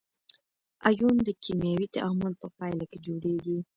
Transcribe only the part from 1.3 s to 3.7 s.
کیمیاوي تعامل په پایله کې جوړیږي.